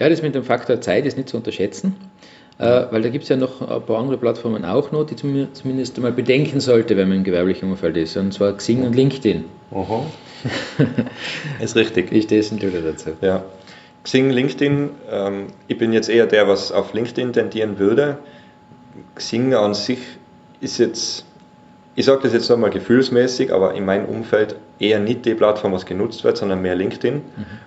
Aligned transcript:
Ja, 0.00 0.08
das 0.08 0.22
mit 0.22 0.34
dem 0.34 0.44
Faktor 0.44 0.80
Zeit 0.80 1.04
ist 1.04 1.18
nicht 1.18 1.28
zu 1.28 1.36
unterschätzen, 1.36 1.94
äh, 2.58 2.86
weil 2.90 3.02
da 3.02 3.10
gibt 3.10 3.24
es 3.24 3.28
ja 3.28 3.36
noch 3.36 3.60
ein 3.60 3.82
paar 3.82 3.98
andere 3.98 4.16
Plattformen 4.16 4.64
auch 4.64 4.90
noch, 4.92 5.04
die 5.04 5.14
zumindest 5.14 5.96
einmal 5.96 6.12
bedenken 6.12 6.60
sollte, 6.60 6.96
wenn 6.96 7.08
man 7.08 7.18
im 7.18 7.24
gewerblichen 7.24 7.70
Umfeld 7.70 7.98
ist, 7.98 8.16
und 8.16 8.32
zwar 8.32 8.56
Xing 8.56 8.82
und 8.82 8.96
LinkedIn. 8.96 9.44
Aha. 9.72 10.06
ist 11.60 11.76
richtig. 11.76 12.10
Wie 12.10 12.22
stehst 12.22 12.50
du 12.50 12.56
dazu? 12.56 13.10
Ja. 13.20 13.44
Xing, 14.02 14.30
LinkedIn, 14.30 14.88
ähm, 15.10 15.46
ich 15.68 15.76
bin 15.76 15.92
jetzt 15.92 16.08
eher 16.08 16.26
der, 16.26 16.48
was 16.48 16.72
auf 16.72 16.94
LinkedIn 16.94 17.34
tendieren 17.34 17.78
würde. 17.78 18.16
Xing 19.14 19.52
an 19.52 19.74
sich 19.74 19.98
ist 20.62 20.78
jetzt 20.78 21.26
ich 22.00 22.06
sage 22.06 22.22
das 22.22 22.32
jetzt 22.32 22.48
nochmal 22.48 22.70
gefühlsmäßig, 22.70 23.52
aber 23.52 23.74
in 23.74 23.84
meinem 23.84 24.06
Umfeld 24.06 24.56
eher 24.78 24.98
nicht 24.98 25.26
die 25.26 25.34
Plattform, 25.34 25.74
was 25.74 25.84
genutzt 25.84 26.24
wird, 26.24 26.38
sondern 26.38 26.62
mehr 26.62 26.74
LinkedIn. 26.74 27.16
Mhm. 27.16 27.22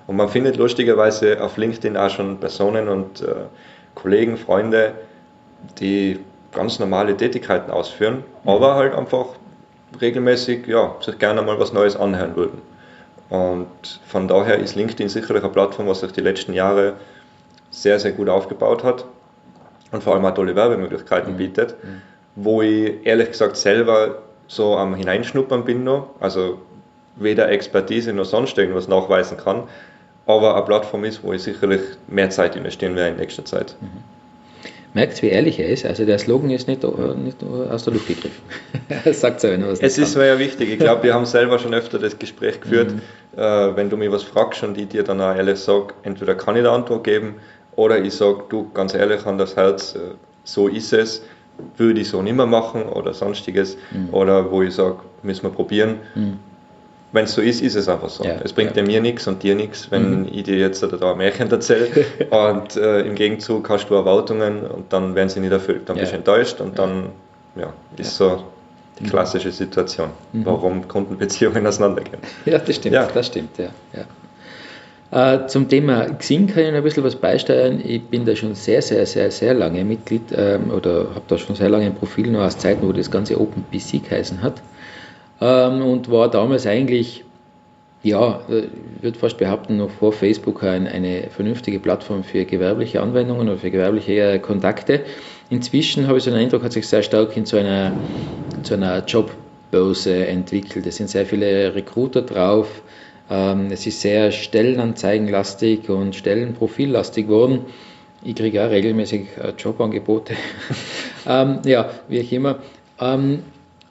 Und 0.07 0.15
man 0.15 0.27
findet 0.27 0.57
lustigerweise 0.57 1.39
auf 1.39 1.57
LinkedIn 1.57 1.95
auch 1.95 2.09
schon 2.09 2.39
Personen 2.39 2.89
und 2.89 3.21
äh, 3.21 3.35
Kollegen, 3.93 4.37
Freunde, 4.37 4.93
die 5.79 6.19
ganz 6.51 6.79
normale 6.79 7.15
Tätigkeiten 7.15 7.69
ausführen, 7.69 8.23
mhm. 8.43 8.49
aber 8.49 8.73
halt 8.73 8.95
einfach 8.95 9.27
regelmäßig 10.01 10.65
ja, 10.65 10.95
sich 10.99 11.19
gerne 11.19 11.43
mal 11.43 11.59
was 11.59 11.71
Neues 11.71 11.95
anhören 11.95 12.35
würden. 12.35 12.59
Und 13.29 13.67
von 14.07 14.27
daher 14.27 14.57
ist 14.57 14.73
LinkedIn 14.73 15.09
sicherlich 15.09 15.43
eine 15.43 15.53
Plattform, 15.53 15.87
was 15.87 15.99
sich 15.99 16.11
die 16.11 16.21
letzten 16.21 16.53
Jahre 16.53 16.93
sehr, 17.69 17.99
sehr 17.99 18.13
gut 18.13 18.29
aufgebaut 18.29 18.83
hat 18.83 19.05
und 19.91 20.01
vor 20.01 20.15
allem 20.15 20.25
auch 20.25 20.33
tolle 20.33 20.55
Werbemöglichkeiten 20.55 21.33
mhm. 21.33 21.37
bietet. 21.37 21.75
Mhm 21.83 22.01
wo 22.35 22.61
ich 22.61 23.05
ehrlich 23.05 23.29
gesagt 23.29 23.57
selber 23.57 24.22
so 24.47 24.75
am 24.77 24.95
Hineinschnuppern 24.95 25.65
bin 25.65 25.83
noch. 25.83 26.09
Also 26.19 26.59
weder 27.15 27.49
Expertise 27.49 28.13
noch 28.13 28.25
sonst 28.25 28.57
irgendwas 28.57 28.87
nachweisen 28.87 29.37
kann, 29.37 29.63
aber 30.25 30.55
eine 30.55 30.65
Plattform 30.65 31.03
ist, 31.03 31.23
wo 31.23 31.33
ich 31.33 31.43
sicherlich 31.43 31.81
mehr 32.07 32.29
Zeit 32.29 32.55
investieren 32.55 32.95
werde 32.95 33.11
in 33.11 33.17
nächster 33.17 33.45
Zeit. 33.45 33.75
Mhm. 33.81 33.87
Merkt, 34.95 35.23
wie 35.23 35.29
ehrlich 35.29 35.59
er 35.59 35.69
ist. 35.69 35.85
Also 35.85 36.05
der 36.05 36.19
Slogan 36.19 36.51
ist 36.51 36.67
nicht, 36.67 36.83
nicht 36.83 37.43
aus 37.43 37.83
der 37.83 37.93
Luft 37.93 38.07
gegriffen. 38.07 38.43
Sagt 39.11 39.37
es 39.37 39.43
wenn 39.43 39.67
was 39.67 39.79
Es 39.79 39.97
ist 39.97 40.15
mir 40.15 40.27
ja 40.27 40.37
wichtig. 40.37 40.69
Ich 40.69 40.77
glaube, 40.77 41.01
wir 41.01 41.15
haben 41.15 41.25
selber 41.25 41.57
schon 41.57 41.73
öfter 41.73 41.97
das 41.97 42.19
Gespräch 42.19 42.61
geführt. 42.61 42.91
Mhm. 42.91 43.39
Äh, 43.39 43.75
wenn 43.75 43.89
du 43.89 43.97
mir 43.97 44.11
was 44.11 44.21
fragst 44.21 44.61
und 44.61 44.77
ich 44.77 44.89
dir 44.89 45.03
dann 45.03 45.19
auch 45.19 45.35
ehrlich 45.35 45.57
sage, 45.59 45.95
entweder 46.03 46.35
kann 46.35 46.55
ich 46.55 46.59
eine 46.59 46.69
Antwort 46.69 47.03
geben 47.03 47.35
oder 47.75 47.99
ich 47.99 48.13
sage, 48.13 48.43
du 48.49 48.69
ganz 48.71 48.93
ehrlich 48.93 49.25
an 49.25 49.39
das 49.39 49.55
Herz, 49.55 49.95
äh, 49.95 50.13
so 50.43 50.67
ist 50.67 50.93
es 50.93 51.23
würde 51.77 52.01
ich 52.01 52.09
so 52.09 52.21
nicht 52.21 52.35
mehr 52.35 52.45
machen 52.45 52.83
oder 52.83 53.13
sonstiges. 53.13 53.77
Mhm. 53.91 54.13
Oder 54.13 54.51
wo 54.51 54.61
ich 54.61 54.73
sage, 54.73 54.97
müssen 55.21 55.43
wir 55.43 55.51
probieren. 55.51 55.97
Mhm. 56.15 56.39
Wenn 57.11 57.25
es 57.25 57.33
so 57.33 57.41
ist, 57.41 57.61
ist 57.61 57.75
es 57.75 57.87
einfach 57.87 58.09
so. 58.09 58.23
Ja, 58.23 58.37
es 58.43 58.53
bringt 58.53 58.75
ja. 58.75 58.81
mir 58.81 58.99
nichts 58.99 59.27
und 59.27 59.43
dir 59.43 59.53
nichts, 59.53 59.91
wenn 59.91 60.21
mhm. 60.21 60.29
ich 60.31 60.43
dir 60.43 60.57
jetzt 60.57 60.81
da 60.81 61.11
ein 61.11 61.17
Märchen 61.17 61.49
erzähle 61.51 61.89
und 62.31 62.75
äh, 62.75 63.01
im 63.01 63.13
Gegenzug 63.13 63.69
hast 63.69 63.87
du 63.87 63.93
Erwartungen 63.93 64.65
und 64.65 64.91
dann 64.91 65.13
werden 65.13 65.29
sie 65.29 65.39
nicht 65.39 65.51
erfüllt. 65.51 65.87
Dann 65.87 65.97
ja. 65.97 66.01
bist 66.01 66.13
du 66.13 66.17
enttäuscht 66.17 66.59
und 66.59 66.79
dann 66.79 67.09
ja, 67.55 67.71
ist 67.97 68.17
so 68.17 68.43
die 68.97 69.03
mhm. 69.03 69.09
klassische 69.09 69.51
Situation, 69.51 70.09
mhm. 70.31 70.45
warum 70.45 70.87
Kundenbeziehungen 70.87 71.65
auseinandergehen. 71.67 72.17
Ja, 72.45 72.57
das 72.57 72.75
stimmt, 72.75 72.95
das 72.95 73.27
stimmt, 73.27 73.57
ja. 73.57 73.69
Äh, 75.13 75.45
zum 75.45 75.69
Thema 75.69 76.05
Xing 76.05 76.47
kann 76.47 76.63
ich 76.63 76.73
ein 76.73 76.81
bisschen 76.81 77.03
was 77.03 77.15
beisteuern. 77.15 77.79
Ich 77.85 78.01
bin 78.01 78.25
da 78.25 78.35
schon 78.35 78.55
sehr, 78.55 78.81
sehr, 78.81 79.05
sehr, 79.05 79.29
sehr 79.29 79.53
lange 79.53 79.83
Mitglied 79.83 80.23
ähm, 80.35 80.71
oder 80.71 81.09
habe 81.13 81.21
da 81.27 81.37
schon 81.37 81.55
sehr 81.55 81.69
lange 81.69 81.85
ein 81.85 81.93
Profil 81.93 82.31
noch 82.31 82.41
aus 82.41 82.57
Zeiten, 82.57 82.87
wo 82.87 82.91
das 82.91 83.11
ganze 83.11 83.39
OpenPC 83.39 84.03
geheißen 84.09 84.41
hat. 84.41 84.63
Ähm, 85.39 85.83
und 85.83 86.09
war 86.09 86.31
damals 86.31 86.65
eigentlich, 86.65 87.23
ja, 88.01 88.41
ich 88.49 89.03
würde 89.03 89.19
fast 89.19 89.37
behaupten, 89.37 89.77
noch 89.77 89.91
vor 89.91 90.13
Facebook 90.13 90.63
ein, 90.63 90.87
eine 90.87 91.27
vernünftige 91.29 91.79
Plattform 91.79 92.23
für 92.23 92.45
gewerbliche 92.45 92.99
Anwendungen 92.99 93.49
oder 93.49 93.59
für 93.59 93.69
gewerbliche 93.69 94.39
Kontakte. 94.39 95.01
Inzwischen 95.51 96.07
habe 96.07 96.17
ich 96.17 96.23
so 96.23 96.31
einen 96.31 96.39
Eindruck, 96.39 96.63
hat 96.63 96.73
sich 96.73 96.87
sehr 96.87 97.03
stark 97.03 97.37
in 97.37 97.45
so 97.45 97.57
einer, 97.57 97.91
zu 98.63 98.73
einer 98.73 99.05
Jobbörse 99.05 100.25
entwickelt. 100.25 100.87
Es 100.87 100.95
sind 100.95 101.11
sehr 101.11 101.27
viele 101.27 101.75
Recruiter 101.75 102.23
drauf 102.23 102.81
es 103.71 103.87
ist 103.87 104.01
sehr 104.01 104.31
stellenanzeigenlastig 104.31 105.89
und 105.89 106.15
stellenprofillastig 106.15 107.25
geworden. 107.27 107.65
Ich 108.23 108.35
kriege 108.35 108.65
auch 108.65 108.69
regelmäßig 108.69 109.27
äh, 109.37 109.53
Jobangebote. 109.57 110.35
ähm, 111.27 111.59
ja, 111.65 111.89
wie 112.07 112.21
auch 112.21 112.31
immer. 112.31 112.59
Ähm, 112.99 113.43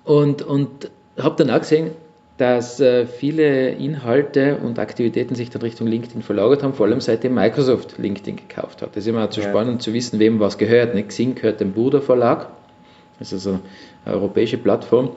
und 0.04 0.42
und 0.42 0.91
habe 1.19 1.36
dann 1.36 1.50
auch 1.54 1.60
gesehen, 1.60 1.91
dass 2.38 2.81
äh, 2.81 3.06
viele 3.06 3.70
Inhalte 3.70 4.56
und 4.56 4.78
Aktivitäten 4.78 5.34
sich 5.34 5.50
dann 5.50 5.62
Richtung 5.62 5.86
LinkedIn 5.86 6.22
verlagert 6.22 6.62
haben, 6.62 6.75
vor 6.75 6.86
allem 6.86 7.00
seitdem 7.00 7.34
Microsoft 7.34 7.98
LinkedIn 7.98 8.36
gekauft 8.36 8.82
hat. 8.82 8.97
Das 8.97 9.04
ist 9.04 9.08
immer 9.08 9.31
zu 9.31 9.41
ja. 9.41 9.50
spannend 9.50 9.82
zu 9.82 9.92
wissen, 9.92 10.19
wem 10.19 10.41
was 10.41 10.56
gehört. 10.56 10.94
Nicht? 10.94 11.08
Xing 11.08 11.34
gehört 11.34 11.60
dem 11.60 11.72
Buda 11.72 12.00
Verlag, 12.00 12.48
das 13.19 13.32
ist 13.32 13.47
also 13.47 13.60
eine 14.04 14.14
europäische 14.14 14.58
Plattform. 14.58 15.10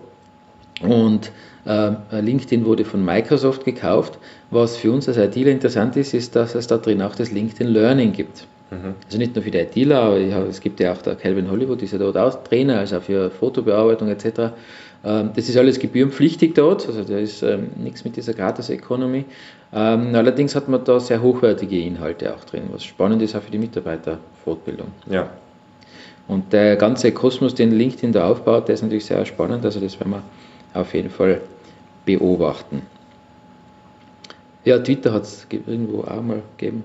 Und 0.82 1.32
LinkedIn 1.66 2.64
wurde 2.66 2.86
von 2.86 3.04
Microsoft 3.04 3.66
gekauft. 3.66 4.20
Was 4.52 4.78
für 4.78 4.92
uns 4.92 5.08
als 5.08 5.18
ITler 5.18 5.52
interessant 5.52 5.98
ist, 5.98 6.14
ist, 6.14 6.36
dass 6.36 6.54
es 6.54 6.68
da 6.68 6.78
drin 6.78 7.02
auch 7.02 7.16
das 7.16 7.32
LinkedIn 7.32 7.68
Learning 7.68 8.12
gibt. 8.12 8.46
Mhm. 8.72 8.96
Also 9.06 9.18
nicht 9.18 9.36
nur 9.36 9.44
für 9.44 9.52
die 9.52 9.60
ITler, 9.60 10.00
aber 10.02 10.48
es 10.48 10.62
gibt 10.62 10.80
ja 10.80 10.92
auch 10.92 11.02
der 11.02 11.16
Calvin 11.16 11.50
Hollywood, 11.50 11.82
ist 11.82 11.94
ja 11.94 12.00
dort 12.00 12.18
auch 12.18 12.44
Trainer, 12.44 12.80
also 12.80 12.98
auch 12.98 13.02
für 13.02 13.30
Fotobearbeitung 13.30 14.10
etc. 14.10 14.54
Ähm, 15.04 15.32
das 15.36 15.50
ist 15.50 15.58
alles 15.58 15.80
gebührenpflichtig 15.80 16.56
dort, 16.56 16.88
also 16.88 17.04
da 17.04 17.18
ist 17.18 17.44
ähm, 17.44 17.68
nichts 17.78 18.04
mit 18.04 18.16
dieser 18.16 18.34
Gratis-Economy. 18.34 19.26
Ähm, 19.74 20.16
allerdings 20.16 20.56
hat 20.56 20.68
man 20.68 20.84
da 20.84 21.00
sehr 21.00 21.22
hochwertige 21.22 21.80
Inhalte 21.80 22.34
auch 22.34 22.44
drin, 22.44 22.64
was 22.72 22.84
spannend 22.84 23.22
ist 23.22 23.36
auch 23.36 23.42
für 23.42 23.52
die 23.52 23.60
Mitarbeiterfortbildung. 23.60 24.88
Ja. 25.10 25.30
Und 26.28 26.54
der 26.54 26.76
ganze 26.76 27.12
Kosmos, 27.12 27.54
den 27.54 27.72
LinkedIn 27.72 28.12
da 28.12 28.28
aufbaut, 28.28 28.68
der 28.68 28.76
ist 28.76 28.82
natürlich 28.82 29.06
sehr 29.06 29.24
spannend, 29.26 29.64
also 29.64 29.80
das 29.80 30.00
werden 30.00 30.14
wir 30.14 30.24
auf 30.74 30.94
jeden 30.96 31.12
Fall 31.12 31.42
beobachten. 32.06 32.84
Ja, 34.66 34.80
Twitter 34.80 35.14
hat 35.14 35.24
es 35.24 35.46
irgendwo 35.52 36.02
auch 36.02 36.24
mal 36.24 36.42
gegeben. 36.58 36.84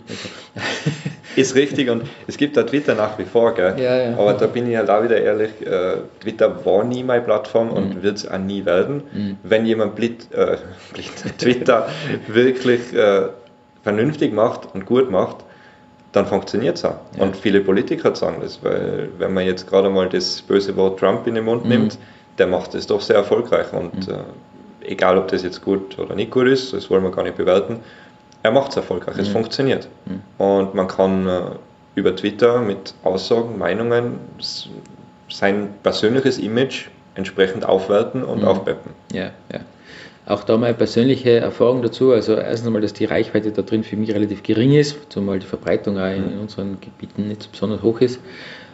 Ist 1.37 1.55
richtig 1.55 1.89
und 1.89 2.03
es 2.27 2.37
gibt 2.37 2.59
da 2.59 2.63
Twitter 2.65 2.95
nach 2.95 3.19
wie 3.19 3.25
vor, 3.25 3.55
gell? 3.55 3.75
Ja, 3.79 3.97
ja. 3.97 4.19
aber 4.19 4.35
da 4.35 4.49
bin 4.49 4.71
ich 4.71 4.77
halt 4.77 4.91
auch 4.91 5.03
wieder 5.03 5.19
ehrlich, 5.19 5.51
äh, 5.65 5.97
Twitter 6.21 6.65
war 6.67 6.85
nie 6.85 7.03
meine 7.03 7.23
Plattform 7.23 7.69
mhm. 7.69 7.73
und 7.73 8.03
wird 8.03 8.19
es 8.19 8.29
auch 8.29 8.37
nie 8.37 8.67
werden. 8.67 9.03
Mhm. 9.13 9.37
Wenn 9.45 9.65
jemand 9.65 9.95
Blit, 9.95 10.31
äh, 10.33 10.59
Blit, 10.93 11.11
Twitter 11.39 11.89
wirklich 12.27 12.93
äh, 12.93 13.29
vernünftig 13.83 14.35
macht 14.35 14.75
und 14.75 14.85
gut 14.85 15.11
macht, 15.11 15.37
dann 16.13 16.27
funktioniert 16.27 16.77
es 16.77 16.85
auch. 16.85 16.99
Ja. 17.17 17.23
Und 17.23 17.35
viele 17.37 17.63
Politiker 17.63 18.15
sagen 18.15 18.39
das, 18.43 18.63
weil 18.63 19.09
wenn 19.17 19.33
man 19.33 19.47
jetzt 19.47 19.67
gerade 19.67 19.89
mal 19.89 20.09
das 20.09 20.43
böse 20.43 20.77
Wort 20.77 20.99
Trump 21.01 21.27
in 21.27 21.35
den 21.35 21.45
Mund 21.45 21.65
mhm. 21.65 21.71
nimmt, 21.71 21.99
der 22.37 22.47
macht 22.47 22.75
es 22.75 22.87
doch 22.87 23.01
sehr 23.01 23.17
erfolgreich 23.17 23.73
und 23.73 24.07
mhm. 24.07 24.13
äh, 24.13 24.19
egal 24.83 25.19
ob 25.19 25.29
das 25.29 25.43
jetzt 25.43 25.63
gut 25.63 25.99
oder 25.99 26.15
nicht 26.15 26.31
gut 26.31 26.47
ist, 26.47 26.73
das 26.73 26.91
wollen 26.91 27.03
wir 27.03 27.11
gar 27.11 27.23
nicht 27.23 27.37
bewerten, 27.37 27.81
er 28.43 28.53
macht 28.53 28.71
es 28.71 28.77
erfolgreich, 28.77 29.17
mhm. 29.17 29.23
es 29.23 29.29
funktioniert. 29.29 29.89
Mhm. 30.07 30.45
Und 30.45 30.75
man 30.75 30.89
kann 30.89 31.27
äh, 31.27 31.41
über 31.95 32.15
Twitter 32.17 32.61
mit 32.61 32.95
Aussagen, 33.03 33.59
Meinungen 33.59 34.19
sein 35.29 35.75
persönliches 35.83 36.39
Image 36.39 36.89
entsprechend 37.15 37.65
aufwerten 37.65 38.23
und 38.23 38.43
mhm. 38.43 38.49
aufpeppen. 38.49 38.93
Ja, 39.13 39.31
ja. 39.53 39.61
Auch 40.27 40.45
da 40.45 40.57
meine 40.57 40.75
persönliche 40.75 41.39
Erfahrung 41.41 41.83
dazu. 41.83 42.13
Also 42.13 42.35
erstens 42.37 42.67
einmal, 42.67 42.83
dass 42.83 42.93
die 42.93 43.05
Reichweite 43.05 43.51
da 43.51 43.63
drin 43.63 43.83
für 43.83 43.97
mich 43.97 44.15
relativ 44.15 44.43
gering 44.43 44.73
ist, 44.73 44.97
zumal 45.09 45.41
die 45.41 45.47
Verbreitung 45.47 45.99
auch 45.99 46.15
in, 46.15 46.37
mhm. 46.37 46.41
unseren 46.43 46.79
Gebieten 46.81 47.29
nicht 47.29 47.43
so 47.43 47.49
besonders 47.51 47.83
hoch 47.83 48.01
ist. 48.01 48.21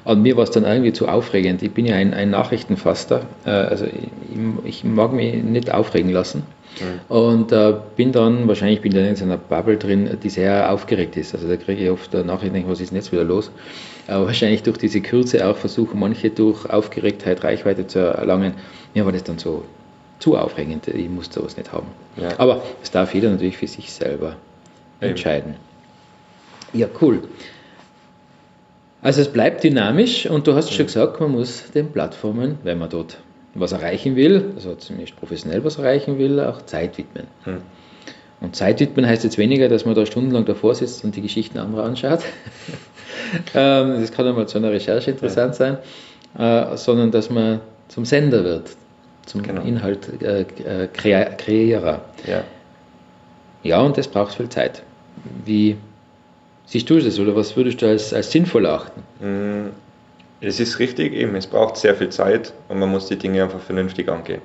Und 0.06 0.23
mir 0.23 0.37
war 0.37 0.44
es 0.44 0.53
dann 0.53 0.64
irgendwie 0.64 0.93
zu 0.93 1.08
aufregend. 1.08 1.64
Ich 1.64 1.73
bin 1.73 1.85
ja 1.85 1.97
ein, 1.97 2.14
ein 2.14 2.31
Nachrichtenfaster, 2.31 3.23
äh, 3.44 3.50
also 3.50 3.87
ich, 3.87 4.08
ich, 4.64 4.85
mag 4.85 5.12
mich 5.12 5.43
nicht 5.43 5.75
aufregen 5.75 6.12
lassen. 6.12 6.44
Mhm. 6.81 7.14
Und 7.14 7.53
äh, 7.53 7.75
bin 7.97 8.12
dann, 8.12 8.47
wahrscheinlich 8.47 8.81
bin 8.82 8.93
ich 8.93 8.99
dann 8.99 9.08
in 9.08 9.17
so 9.17 9.25
einer 9.25 9.37
Bubble 9.37 9.76
drin, 9.76 10.17
die 10.23 10.31
sehr 10.31 10.73
aufgeregt 10.73 11.17
ist. 11.17 11.35
Also 11.35 11.49
da 11.49 11.56
kriege 11.56 11.82
ich 11.82 11.91
oft 11.91 12.14
Nachrichten, 12.14 12.55
denke, 12.55 12.70
was 12.70 12.81
ist 12.81 12.91
denn 12.93 12.99
jetzt 12.99 13.11
wieder 13.11 13.25
los? 13.25 13.50
Aber 14.06 14.26
wahrscheinlich 14.26 14.62
durch 14.62 14.79
diese 14.79 15.00
Kürze 15.00 15.44
auch 15.44 15.56
versuchen 15.56 15.99
manche 15.99 16.31
durch 16.31 16.70
Aufgeregtheit 16.70 17.43
Reichweite 17.43 17.88
zu 17.88 17.99
erlangen. 17.99 18.55
Mir 18.94 19.05
war 19.06 19.12
das 19.12 19.25
dann 19.25 19.41
so 19.41 19.64
zu 20.20 20.38
aufregend. 20.38 20.87
Ich 20.87 21.08
muss 21.08 21.32
sowas 21.32 21.56
nicht 21.56 21.73
haben. 21.73 21.88
Ja. 22.17 22.29
Aber 22.38 22.62
das 22.81 22.93
darf 22.93 23.12
jeder 23.12 23.31
natürlich 23.31 23.56
für 23.56 23.67
sich 23.67 23.93
selber 23.93 24.37
Eben. 25.00 25.11
entscheiden. 25.11 25.55
Ja, 26.73 26.87
cool. 27.00 27.23
Also 29.06 29.20
es 29.20 29.29
bleibt 29.29 29.62
dynamisch 29.62 30.26
und 30.26 30.49
du 30.49 30.55
hast 30.55 30.73
schon 30.73 30.87
gesagt, 30.87 31.20
man 31.20 31.31
muss 31.31 31.70
den 31.70 31.93
Plattformen, 31.93 32.58
wenn 32.64 32.76
man 32.76 32.91
dort 32.91 33.19
was 33.55 33.70
erreichen 33.70 34.17
will, 34.17 34.50
also 34.56 34.75
zumindest 34.75 35.14
professionell 35.14 35.62
was 35.62 35.79
erreichen 35.79 36.19
will, 36.19 36.41
auch 36.41 36.62
Zeit 36.62 36.99
widmen. 36.99 37.29
Hm. 37.44 37.58
Und 38.41 38.56
Zeit 38.56 38.81
widmen 38.81 39.06
heißt 39.06 39.23
jetzt 39.23 39.38
weniger, 39.38 39.69
dass 39.69 39.85
man 39.85 39.94
da 39.94 40.06
stundenlang 40.06 40.44
davor 40.44 40.75
sitzt 40.75 41.05
und 41.05 41.14
die 41.14 41.23
Geschichten 41.23 41.58
anderer 41.58 41.85
anschaut. 41.85 42.20
Ähm, 43.55 44.00
das 44.00 44.12
kann 44.12 44.26
einmal 44.26 44.47
zu 44.47 44.58
einer 44.58 44.70
Recherche 44.70 45.11
interessant 45.11 45.56
sein, 45.56 45.79
äh, 46.38 46.76
sondern 46.76 47.11
dass 47.11 47.29
man 47.29 47.61
zum 47.88 48.05
Sender 48.05 48.44
wird, 48.44 48.70
zum 49.25 49.43
genau. 49.43 49.62
Inhalt 49.62 50.23
äh, 50.23 50.43
äh 50.43 50.87
Kreierer. 50.87 52.03
Ja. 52.25 52.44
ja, 53.64 53.81
und 53.81 53.99
das 53.99 54.06
braucht 54.06 54.35
viel 54.35 54.49
Zeit. 54.49 54.82
Wie 55.44 55.76
siehst 56.67 56.91
du 56.91 57.01
das 57.01 57.19
oder 57.19 57.35
was 57.35 57.57
würdest 57.57 57.81
du 57.81 57.87
als, 57.87 58.13
als 58.13 58.31
sinnvoll 58.31 58.67
achten? 58.67 59.03
Hm, 59.21 59.71
es 60.41 60.61
ist 60.61 60.79
richtig, 60.79 61.15
eben, 61.15 61.35
es 61.35 61.47
braucht 61.47 61.77
sehr 61.77 61.95
viel 61.95 62.11
Zeit 62.11 62.53
und 62.69 62.79
man 62.79 62.91
muss 62.91 63.07
die 63.07 63.17
Dinge 63.17 63.43
einfach 63.43 63.61
vernünftig 63.61 64.09
angehen 64.09 64.43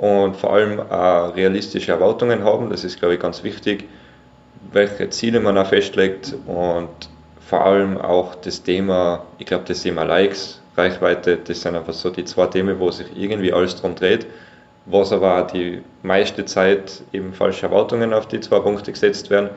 und 0.00 0.34
vor 0.36 0.54
allem 0.54 0.80
auch 0.80 1.36
realistische 1.36 1.92
Erwartungen 1.92 2.42
haben. 2.42 2.70
Das 2.70 2.84
ist, 2.84 2.98
glaube 2.98 3.14
ich, 3.14 3.20
ganz 3.20 3.44
wichtig, 3.44 3.84
welche 4.72 5.10
Ziele 5.10 5.40
man 5.40 5.58
auch 5.58 5.66
festlegt 5.66 6.34
und 6.46 6.88
vor 7.38 7.66
allem 7.66 7.98
auch 7.98 8.34
das 8.36 8.62
Thema, 8.62 9.24
ich 9.38 9.46
glaube, 9.46 9.64
das 9.66 9.82
Thema 9.82 10.04
Likes, 10.04 10.62
Reichweite, 10.76 11.36
das 11.36 11.60
sind 11.60 11.76
einfach 11.76 11.92
so 11.92 12.08
die 12.08 12.24
zwei 12.24 12.46
Themen, 12.46 12.78
wo 12.78 12.90
sich 12.90 13.08
irgendwie 13.14 13.52
alles 13.52 13.76
drum 13.76 13.94
dreht, 13.94 14.26
was 14.86 15.12
aber 15.12 15.42
auch 15.42 15.46
die 15.50 15.82
meiste 16.02 16.46
Zeit 16.46 17.02
eben 17.12 17.34
falsche 17.34 17.66
Erwartungen 17.66 18.14
auf 18.14 18.26
die 18.26 18.40
zwei 18.40 18.60
Punkte 18.60 18.92
gesetzt 18.92 19.28
werden, 19.28 19.50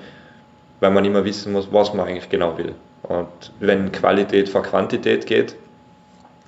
weil 0.84 0.92
man 0.92 1.06
immer 1.06 1.24
wissen 1.24 1.54
muss, 1.54 1.70
was 1.72 1.94
man 1.94 2.06
eigentlich 2.06 2.28
genau 2.28 2.58
will. 2.58 2.76
Und 3.04 3.54
wenn 3.62 3.94
Qualität 3.94 4.50
vor 4.50 4.64
Quantität 4.64 5.26
geht, 5.26 5.56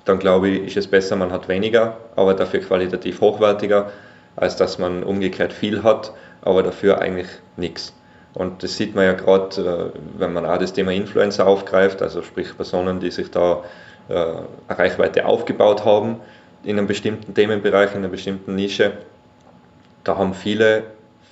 dann 0.04 0.18
glaube 0.18 0.50
ich, 0.50 0.66
ist 0.66 0.76
es 0.76 0.86
besser, 0.88 1.16
man 1.16 1.32
hat 1.32 1.48
weniger, 1.48 1.96
aber 2.16 2.34
dafür 2.34 2.60
qualitativ 2.60 3.22
hochwertiger, 3.22 3.90
als 4.36 4.56
dass 4.56 4.78
man 4.78 5.04
umgekehrt 5.04 5.54
viel 5.54 5.82
hat, 5.82 6.12
aber 6.42 6.62
dafür 6.62 7.00
eigentlich 7.00 7.28
nichts. 7.56 7.94
Und 8.34 8.62
das 8.62 8.76
sieht 8.76 8.94
man 8.94 9.06
ja 9.06 9.14
gerade, 9.14 9.92
äh, 9.94 9.98
wenn 10.18 10.34
man 10.34 10.44
auch 10.44 10.58
das 10.58 10.74
Thema 10.74 10.92
Influencer 10.92 11.46
aufgreift, 11.46 12.02
also 12.02 12.20
sprich 12.20 12.54
Personen, 12.54 13.00
die 13.00 13.10
sich 13.10 13.30
da 13.30 13.64
äh, 14.10 14.12
eine 14.12 14.78
Reichweite 14.78 15.24
aufgebaut 15.24 15.86
haben 15.86 16.20
in 16.62 16.76
einem 16.76 16.86
bestimmten 16.86 17.32
Themenbereich, 17.32 17.92
in 17.92 18.00
einer 18.00 18.08
bestimmten 18.08 18.54
Nische. 18.54 18.92
Da 20.04 20.18
haben 20.18 20.34
viele, 20.34 20.82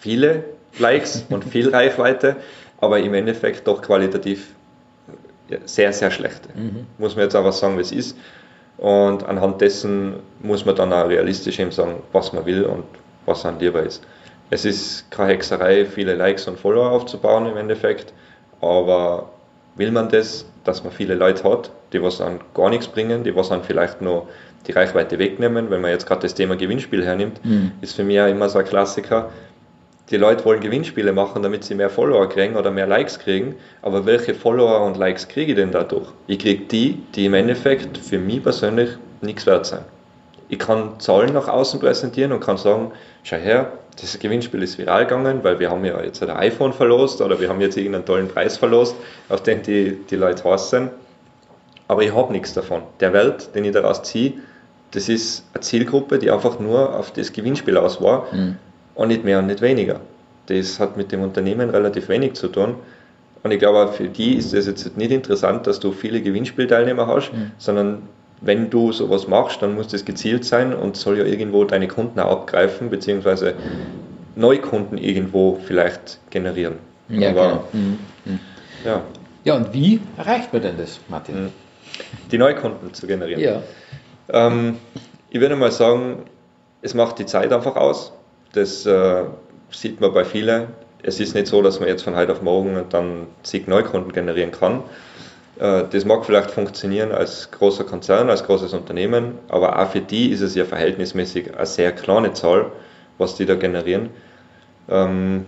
viele 0.00 0.44
Likes 0.78 1.26
und 1.28 1.44
viel 1.44 1.68
Reichweite, 1.68 2.36
aber 2.81 2.99
im 2.99 3.15
Endeffekt 3.15 3.67
doch 3.67 3.82
qualitativ 3.82 4.55
sehr, 5.65 5.93
sehr 5.93 6.11
schlechte. 6.11 6.49
Mhm. 6.55 6.87
Muss 6.99 7.17
man 7.17 7.25
jetzt 7.25 7.37
einfach 7.37 7.53
sagen, 7.53 7.76
wie 7.76 7.82
es 7.82 7.93
ist. 7.93 8.17
Und 8.79 9.25
anhand 9.25 9.61
dessen 9.61 10.17
muss 10.41 10.65
man 10.65 10.75
dann 10.75 10.93
auch 10.93 11.09
realistisch 11.09 11.59
eben 11.59 11.71
sagen, 11.71 12.03
was 12.12 12.32
man 12.32 12.44
will 12.44 12.65
und 12.65 12.85
was 13.26 13.47
einem 13.47 13.59
lieber 13.59 13.82
ist. 13.82 14.03
Es 14.50 14.65
ist 14.65 15.11
keine 15.11 15.32
Hexerei, 15.32 15.87
viele 15.87 16.15
Likes 16.15 16.47
und 16.49 16.59
Follower 16.59 16.91
aufzubauen 16.91 17.47
im 17.47 17.56
Endeffekt, 17.56 18.12
aber 18.61 19.31
will 19.76 19.91
man 19.91 20.09
das, 20.09 20.47
dass 20.65 20.85
man 20.85 20.93
viele 20.93 21.15
Leute 21.15 21.44
hat, 21.44 21.71
die 21.93 22.03
was 22.03 22.21
an 22.21 22.41
gar 22.55 22.71
nichts 22.71 22.88
bringen, 22.88 23.25
die 23.25 23.35
was 23.35 23.49
dann 23.49 23.62
vielleicht 23.62 24.03
nur 24.03 24.29
die 24.67 24.73
Reichweite 24.73 25.19
wegnehmen, 25.19 25.71
wenn 25.71 25.81
man 25.81 25.91
jetzt 25.91 26.06
gerade 26.06 26.23
das 26.23 26.35
Thema 26.35 26.56
Gewinnspiel 26.56 27.05
hernimmt, 27.05 27.44
mhm. 27.44 27.73
ist 27.81 27.94
für 27.94 28.05
mich 28.05 28.21
auch 28.21 28.26
immer 28.26 28.49
so 28.49 28.59
ein 28.59 28.65
Klassiker 28.65 29.31
die 30.10 30.16
Leute 30.18 30.44
wollen 30.44 30.60
Gewinnspiele 30.60 31.12
machen, 31.12 31.42
damit 31.42 31.64
sie 31.64 31.74
mehr 31.74 31.88
Follower 31.88 32.28
kriegen 32.28 32.56
oder 32.56 32.70
mehr 32.70 32.86
Likes 32.86 33.18
kriegen. 33.18 33.54
Aber 33.80 34.04
welche 34.04 34.34
Follower 34.34 34.84
und 34.84 34.98
Likes 34.98 35.28
kriege 35.28 35.52
ich 35.52 35.56
denn 35.56 35.70
dadurch? 35.70 36.08
Ich 36.26 36.38
kriege 36.38 36.64
die, 36.64 37.02
die 37.14 37.26
im 37.26 37.34
Endeffekt 37.34 37.96
für 37.96 38.18
mich 38.18 38.42
persönlich 38.42 38.90
nichts 39.22 39.46
wert 39.46 39.66
sind. 39.66 39.82
Ich 40.50 40.58
kann 40.58 41.00
Zahlen 41.00 41.32
nach 41.32 41.48
außen 41.48 41.80
präsentieren 41.80 42.32
und 42.32 42.40
kann 42.40 42.58
sagen, 42.58 42.92
schau 43.22 43.36
her, 43.36 43.72
das 43.98 44.18
Gewinnspiel 44.18 44.62
ist 44.62 44.76
viral 44.76 45.06
gegangen, 45.06 45.42
weil 45.42 45.58
wir 45.58 45.70
haben 45.70 45.84
ja 45.84 46.02
jetzt 46.02 46.22
ein 46.22 46.30
iPhone 46.30 46.74
verlost 46.74 47.22
oder 47.22 47.40
wir 47.40 47.48
haben 47.48 47.60
jetzt 47.62 47.76
irgendeinen 47.78 48.04
tollen 48.04 48.28
Preis 48.28 48.58
verlost, 48.58 48.94
auf 49.30 49.42
den 49.42 49.62
die, 49.62 49.98
die 50.10 50.16
Leute 50.16 50.44
heiß 50.44 50.68
sind. 50.68 50.90
Aber 51.88 52.02
ich 52.02 52.14
habe 52.14 52.30
nichts 52.32 52.52
davon. 52.52 52.82
Der 53.00 53.12
Welt, 53.14 53.54
den 53.54 53.64
ich 53.64 53.72
daraus 53.72 54.02
ziehe, 54.02 54.34
das 54.90 55.08
ist 55.08 55.46
eine 55.54 55.62
Zielgruppe, 55.62 56.18
die 56.18 56.30
einfach 56.30 56.58
nur 56.58 56.94
auf 56.94 57.10
das 57.12 57.32
Gewinnspiel 57.32 57.78
aus 57.78 58.02
war. 58.02 58.26
Mhm 58.32 58.58
und 58.94 59.08
nicht 59.08 59.25
mehr 59.25 59.38
und 59.38 59.46
nicht 59.46 59.61
weniger. 59.61 60.00
Das 60.46 60.79
hat 60.79 60.96
mit 60.96 61.12
dem 61.12 61.23
Unternehmen 61.23 61.70
relativ 61.70 62.08
wenig 62.08 62.35
zu 62.35 62.49
tun. 62.49 62.76
Und 63.43 63.50
ich 63.50 63.58
glaube, 63.58 63.93
für 63.93 64.08
die 64.08 64.35
ist 64.35 64.55
es 64.55 64.67
jetzt 64.67 64.96
nicht 64.96 65.11
interessant, 65.11 65.67
dass 65.67 65.79
du 65.81 65.93
viele 65.93 66.23
Gewinnspielteilnehmer 66.23 67.06
hast, 67.06 67.32
mhm. 67.32 67.52
sondern 67.58 68.02
wenn 68.41 68.70
du 68.70 68.93
sowas 68.93 69.29
machst, 69.29 69.62
dann 69.62 69.75
muss 69.75 69.88
das 69.88 70.05
gezielt 70.05 70.44
sein 70.44 70.75
und 70.75 70.96
soll 70.96 71.19
ja 71.19 71.25
irgendwo 71.25 71.64
deine 71.64 71.88
Kunden 71.88 72.20
auch 72.20 72.31
abgreifen, 72.31 72.91
beziehungsweise 72.91 73.55
Neukunden 74.37 74.99
irgendwo 74.99 75.58
vielleicht 75.67 76.19
generieren. 76.31 76.76
Ja, 77.08 77.31
Aber, 77.31 77.49
genau. 77.49 77.64
Mhm. 77.73 77.99
Mhm. 78.25 78.40
Ja. 78.85 79.02
ja, 79.44 79.55
und 79.56 79.73
wie 79.73 80.00
erreicht 80.17 80.52
man 80.52 80.62
denn 80.62 80.76
das, 80.76 81.00
Martin? 81.08 81.44
Mhm. 81.44 81.50
Die 82.31 82.38
Neukunden 82.38 82.93
zu 82.93 83.06
generieren. 83.06 83.40
Ja. 83.40 83.62
Ähm, 84.29 84.79
ich 85.31 85.40
würde 85.40 85.56
mal 85.56 85.70
sagen, 85.70 86.25
es 86.82 86.94
macht 86.94 87.19
die 87.19 87.26
Zeit 87.26 87.52
einfach 87.52 87.76
aus. 87.76 88.12
Das 88.54 88.86
äh, 88.86 89.24
sieht 89.70 90.00
man 90.00 90.12
bei 90.14 90.24
vielen. 90.24 90.68
Es 91.02 91.20
ist 91.20 91.34
nicht 91.34 91.48
so, 91.48 91.60
dass 91.60 91.80
man 91.80 91.88
jetzt 91.88 92.02
von 92.02 92.16
heute 92.16 92.32
auf 92.32 92.40
morgen 92.40 92.84
dann 92.88 93.26
zig 93.42 93.66
Neukunden 93.66 94.12
generieren 94.12 94.52
kann. 94.52 94.82
Äh, 95.58 95.84
das 95.90 96.04
mag 96.04 96.24
vielleicht 96.24 96.50
funktionieren 96.50 97.12
als 97.12 97.50
großer 97.50 97.84
Konzern, 97.84 98.30
als 98.30 98.44
großes 98.44 98.72
Unternehmen, 98.72 99.38
aber 99.48 99.78
auch 99.78 99.90
für 99.90 100.00
die 100.00 100.30
ist 100.30 100.40
es 100.40 100.54
ja 100.54 100.64
verhältnismäßig 100.64 101.56
eine 101.56 101.66
sehr 101.66 101.92
kleine 101.92 102.32
Zahl, 102.32 102.70
was 103.18 103.34
die 103.34 103.44
da 103.44 103.56
generieren. 103.56 104.10
Ähm, 104.88 105.46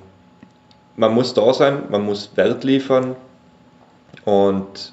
man 0.97 1.15
muss 1.15 1.33
da 1.35 1.53
sein, 1.55 1.85
man 1.91 2.03
muss 2.03 2.31
Wert 2.37 2.65
liefern 2.65 3.17
und 4.25 4.93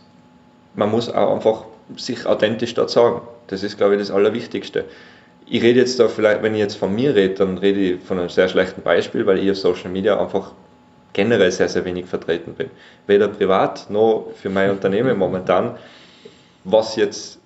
man 0.75 0.91
muss 0.91 1.09
auch 1.09 1.33
einfach 1.35 1.65
sich 1.97 2.25
authentisch 2.25 2.73
dort 2.75 2.89
sagen. 2.89 3.21
Das 3.47 3.63
ist, 3.63 3.77
glaube 3.77 3.95
ich, 3.95 3.99
das 3.99 4.11
Allerwichtigste 4.11 4.85
ich 5.53 5.61
rede 5.61 5.81
jetzt 5.81 5.99
da 5.99 6.07
vielleicht, 6.07 6.41
wenn 6.41 6.55
ich 6.55 6.59
jetzt 6.61 6.77
von 6.77 6.95
mir 6.95 7.13
rede, 7.13 7.35
dann 7.35 7.59
rede 7.59 7.79
ich 7.79 8.01
von 8.01 8.17
einem 8.17 8.29
sehr 8.29 8.49
schlechten 8.49 8.81
Beispiel, 8.81 9.27
weil 9.27 9.37
ich 9.37 9.51
auf 9.51 9.57
Social 9.57 9.91
Media 9.91 10.19
einfach 10.19 10.51
generell 11.13 11.51
sehr, 11.51 11.69
sehr 11.69 11.85
wenig 11.85 12.07
vertreten 12.07 12.55
bin. 12.55 12.71
Weder 13.05 13.27
privat 13.27 13.87
noch 13.87 14.31
für 14.33 14.49
mein 14.49 14.71
Unternehmen 14.71 15.15
momentan. 15.15 15.77
Was 16.63 16.95
jetzt 16.95 17.37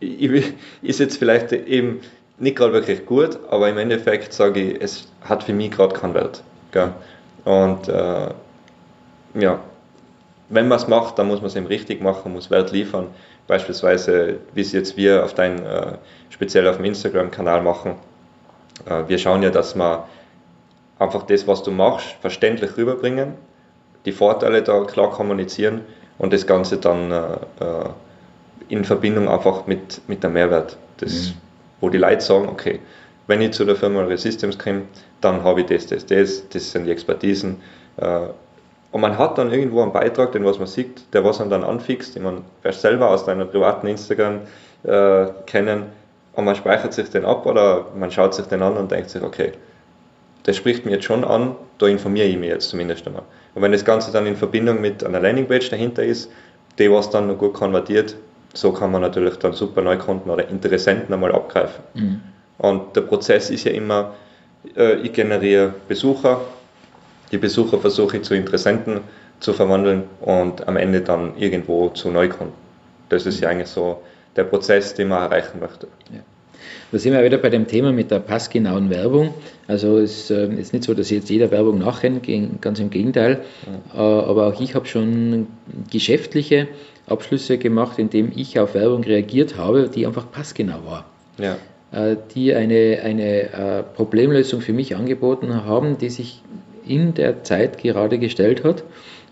ist 0.00 0.98
jetzt 0.98 1.18
vielleicht 1.18 1.52
eben 1.52 2.00
nicht 2.38 2.56
gerade 2.56 2.72
wirklich 2.72 3.04
gut, 3.04 3.38
aber 3.50 3.68
im 3.68 3.76
Endeffekt 3.76 4.32
sage 4.32 4.62
ich, 4.62 4.80
es 4.80 5.06
hat 5.20 5.42
für 5.42 5.52
mich 5.52 5.72
gerade 5.72 5.94
keinen 5.94 6.14
Wert. 6.14 6.42
Und 7.44 7.86
äh, 7.86 8.28
ja, 9.38 9.60
wenn 10.48 10.68
man 10.68 10.78
es 10.78 10.88
macht, 10.88 11.18
dann 11.18 11.26
muss 11.26 11.40
man 11.40 11.48
es 11.48 11.56
eben 11.56 11.66
richtig 11.66 12.00
machen, 12.00 12.32
muss 12.32 12.50
Wert 12.50 12.72
liefern 12.72 13.08
beispielsweise, 13.50 14.36
wie 14.54 14.60
es 14.60 14.70
jetzt 14.70 14.96
wir 14.96 15.24
auf 15.24 15.34
dein, 15.34 15.66
äh, 15.66 15.94
speziell 16.30 16.68
auf 16.68 16.76
dem 16.76 16.84
Instagram-Kanal 16.84 17.62
machen. 17.62 17.96
Äh, 18.86 19.08
wir 19.08 19.18
schauen 19.18 19.42
ja, 19.42 19.50
dass 19.50 19.74
wir 19.74 20.06
einfach 21.00 21.24
das, 21.24 21.48
was 21.48 21.64
du 21.64 21.72
machst, 21.72 22.06
verständlich 22.20 22.76
rüberbringen, 22.76 23.34
die 24.04 24.12
Vorteile 24.12 24.62
da 24.62 24.84
klar 24.84 25.10
kommunizieren 25.10 25.80
und 26.16 26.32
das 26.32 26.46
Ganze 26.46 26.78
dann 26.78 27.10
äh, 27.10 27.16
äh 27.64 27.88
in 28.68 28.84
Verbindung 28.84 29.28
einfach 29.28 29.66
mit, 29.66 30.00
mit 30.06 30.22
der 30.22 30.30
Mehrwert. 30.30 30.76
Das, 30.98 31.12
mhm. 31.12 31.32
Wo 31.80 31.88
die 31.88 31.98
Leute 31.98 32.20
sagen, 32.20 32.48
okay, 32.48 32.78
wenn 33.26 33.40
ich 33.40 33.50
zu 33.50 33.64
der 33.64 33.74
Firma 33.74 34.02
Resystems 34.02 34.60
komme, 34.60 34.82
dann 35.20 35.42
habe 35.42 35.62
ich 35.62 35.66
das, 35.66 35.88
das, 35.88 36.06
das, 36.06 36.48
das 36.50 36.70
sind 36.70 36.84
die 36.84 36.92
Expertisen. 36.92 37.56
Und 38.92 39.00
man 39.00 39.18
hat 39.18 39.38
dann 39.38 39.52
irgendwo 39.52 39.82
einen 39.82 39.92
Beitrag, 39.92 40.32
den 40.32 40.44
was 40.44 40.58
man 40.58 40.66
sieht, 40.66 41.14
der 41.14 41.24
was 41.24 41.38
man 41.38 41.48
dann 41.48 41.62
anfixt, 41.62 42.16
den 42.16 42.24
man 42.24 42.44
vielleicht 42.60 42.80
selber 42.80 43.10
aus 43.10 43.24
deiner 43.24 43.44
privaten 43.44 43.86
Instagram 43.86 44.40
äh, 44.82 45.26
kennen 45.46 45.84
und 46.34 46.44
man 46.44 46.56
speichert 46.56 46.92
sich 46.92 47.08
den 47.10 47.24
ab 47.24 47.46
oder 47.46 47.86
man 47.96 48.10
schaut 48.10 48.34
sich 48.34 48.46
den 48.46 48.62
an 48.62 48.76
und 48.76 48.90
denkt 48.90 49.10
sich, 49.10 49.22
okay, 49.22 49.52
das 50.44 50.56
spricht 50.56 50.84
mir 50.86 50.92
jetzt 50.92 51.04
schon 51.04 51.24
an, 51.24 51.54
da 51.78 51.86
informiere 51.86 52.26
ich 52.26 52.36
mich 52.36 52.48
jetzt 52.48 52.70
zumindest 52.70 53.06
einmal. 53.06 53.22
Und 53.54 53.62
wenn 53.62 53.72
das 53.72 53.84
Ganze 53.84 54.10
dann 54.10 54.26
in 54.26 54.36
Verbindung 54.36 54.80
mit 54.80 55.04
einer 55.04 55.20
Landingpage 55.20 55.70
dahinter 55.70 56.02
ist, 56.02 56.30
die 56.78 56.90
was 56.90 57.10
dann 57.10 57.26
noch 57.26 57.38
gut 57.38 57.54
konvertiert, 57.54 58.16
so 58.54 58.72
kann 58.72 58.90
man 58.90 59.02
natürlich 59.02 59.36
dann 59.36 59.52
super 59.52 59.82
Neukunden 59.82 60.30
oder 60.30 60.48
Interessenten 60.48 61.12
einmal 61.12 61.32
abgreifen. 61.32 61.84
Mhm. 61.94 62.20
Und 62.58 62.96
der 62.96 63.02
Prozess 63.02 63.50
ist 63.50 63.64
ja 63.64 63.72
immer, 63.72 64.14
äh, 64.76 64.94
ich 65.00 65.12
generiere 65.12 65.74
Besucher, 65.88 66.40
die 67.32 67.38
Besucher 67.38 67.78
versuche 67.78 68.18
ich 68.18 68.22
zu 68.24 68.34
Interessenten 68.34 69.00
zu 69.40 69.52
verwandeln 69.52 70.04
und 70.20 70.68
am 70.68 70.76
Ende 70.76 71.00
dann 71.00 71.36
irgendwo 71.36 71.88
zu 71.88 72.10
Neukunden. 72.10 72.54
Das 73.08 73.26
ist 73.26 73.40
ja 73.40 73.48
eigentlich 73.48 73.68
so 73.68 74.02
der 74.36 74.44
Prozess, 74.44 74.94
den 74.94 75.08
man 75.08 75.22
erreichen 75.22 75.60
möchte. 75.60 75.88
Ja. 76.12 76.20
Da 76.92 76.98
sind 76.98 77.12
wir 77.12 77.24
wieder 77.24 77.38
bei 77.38 77.50
dem 77.50 77.66
Thema 77.66 77.92
mit 77.92 78.10
der 78.10 78.18
passgenauen 78.18 78.90
Werbung. 78.90 79.32
Also 79.68 79.98
es 79.98 80.30
ist 80.30 80.30
äh, 80.30 80.48
nicht 80.48 80.82
so, 80.82 80.92
dass 80.92 81.10
jetzt 81.10 81.30
jeder 81.30 81.50
Werbung 81.50 81.78
nachrennt, 81.78 82.26
ganz 82.60 82.80
im 82.80 82.90
Gegenteil. 82.90 83.40
Äh, 83.94 83.96
aber 83.96 84.48
auch 84.48 84.60
ich 84.60 84.74
habe 84.74 84.86
schon 84.86 85.46
geschäftliche 85.90 86.68
Abschlüsse 87.06 87.58
gemacht, 87.58 87.98
indem 87.98 88.32
ich 88.34 88.58
auf 88.58 88.74
Werbung 88.74 89.04
reagiert 89.04 89.56
habe, 89.56 89.88
die 89.88 90.06
einfach 90.06 90.30
passgenau 90.30 90.80
war. 90.84 91.04
Ja. 91.38 91.56
Äh, 91.92 92.16
die 92.34 92.54
eine, 92.54 93.00
eine 93.04 93.84
Problemlösung 93.94 94.60
für 94.60 94.72
mich 94.72 94.96
angeboten 94.96 95.64
haben, 95.64 95.96
die 95.96 96.10
sich 96.10 96.42
in 96.90 97.14
der 97.14 97.44
Zeit 97.44 97.78
gerade 97.78 98.18
gestellt 98.18 98.64
hat. 98.64 98.82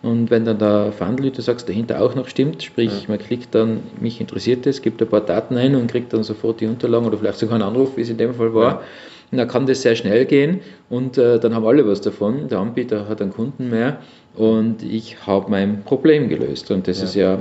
Und 0.00 0.30
wenn 0.30 0.44
dann 0.44 0.58
der 0.58 0.92
Fundel, 0.92 1.30
du 1.32 1.42
sagst, 1.42 1.68
dahinter 1.68 2.00
auch 2.00 2.14
noch 2.14 2.28
stimmt, 2.28 2.62
sprich, 2.62 3.02
ja. 3.02 3.08
man 3.08 3.18
klickt 3.18 3.54
dann, 3.54 3.80
mich 4.00 4.20
interessiert 4.20 4.64
es, 4.66 4.80
gibt 4.80 5.02
ein 5.02 5.08
paar 5.08 5.22
Daten 5.22 5.56
ein 5.56 5.74
und 5.74 5.90
kriegt 5.90 6.12
dann 6.12 6.22
sofort 6.22 6.60
die 6.60 6.66
Unterlagen 6.66 7.06
oder 7.06 7.18
vielleicht 7.18 7.38
sogar 7.38 7.56
einen 7.56 7.64
Anruf, 7.64 7.96
wie 7.96 8.02
es 8.02 8.10
in 8.10 8.16
dem 8.16 8.34
Fall 8.34 8.54
war. 8.54 8.70
Ja. 8.70 8.82
Und 9.30 9.38
dann 9.38 9.48
kann 9.48 9.66
das 9.66 9.82
sehr 9.82 9.96
schnell 9.96 10.24
gehen 10.24 10.60
und 10.88 11.18
äh, 11.18 11.38
dann 11.38 11.54
haben 11.54 11.66
alle 11.66 11.86
was 11.86 12.00
davon. 12.00 12.48
Der 12.48 12.60
Anbieter 12.60 13.08
hat 13.08 13.20
einen 13.20 13.32
Kunden 13.32 13.68
mehr 13.68 13.98
und 14.36 14.82
ich 14.82 15.26
habe 15.26 15.50
mein 15.50 15.82
Problem 15.82 16.28
gelöst. 16.28 16.70
Und 16.70 16.86
das 16.86 16.98
ja. 16.98 17.04
ist 17.04 17.14
ja, 17.14 17.38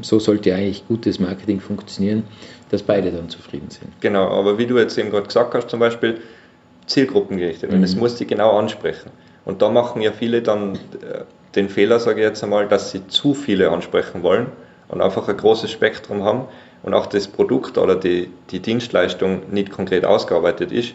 so 0.00 0.18
sollte 0.18 0.54
eigentlich 0.54 0.86
gutes 0.86 1.18
Marketing 1.18 1.60
funktionieren, 1.60 2.22
dass 2.70 2.82
beide 2.82 3.10
dann 3.10 3.28
zufrieden 3.28 3.68
sind. 3.68 3.90
Genau, 4.00 4.28
aber 4.28 4.56
wie 4.56 4.66
du 4.66 4.78
jetzt 4.78 4.96
eben 4.96 5.10
gerade 5.10 5.26
gesagt 5.26 5.54
hast, 5.54 5.68
zum 5.68 5.80
Beispiel 5.80 6.18
zielgruppengerichtet. 6.86 7.68
Mhm. 7.68 7.76
Und 7.76 7.82
das 7.82 7.96
muss 7.96 8.14
die 8.14 8.26
genau 8.26 8.56
ansprechen. 8.56 9.10
Und 9.46 9.62
da 9.62 9.70
machen 9.70 10.02
ja 10.02 10.12
viele 10.12 10.42
dann 10.42 10.74
äh, 10.74 11.22
den 11.54 11.70
Fehler, 11.70 11.98
sage 11.98 12.20
ich 12.20 12.26
jetzt 12.26 12.44
einmal, 12.44 12.68
dass 12.68 12.90
sie 12.90 13.08
zu 13.08 13.32
viele 13.32 13.70
ansprechen 13.70 14.22
wollen 14.22 14.48
und 14.88 15.00
einfach 15.00 15.26
ein 15.28 15.36
großes 15.36 15.70
Spektrum 15.70 16.22
haben 16.22 16.42
und 16.82 16.92
auch 16.92 17.06
das 17.06 17.26
Produkt 17.26 17.78
oder 17.78 17.96
die, 17.96 18.30
die 18.50 18.60
Dienstleistung 18.60 19.50
nicht 19.50 19.70
konkret 19.70 20.04
ausgearbeitet 20.04 20.70
ist. 20.72 20.92